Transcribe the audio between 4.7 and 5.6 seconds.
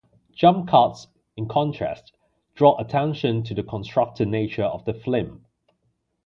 the film.